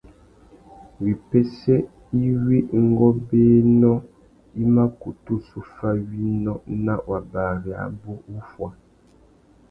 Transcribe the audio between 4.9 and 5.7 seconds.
kutu zu